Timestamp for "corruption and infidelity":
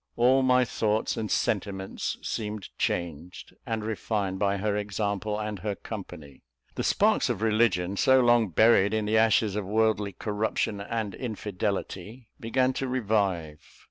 10.13-12.29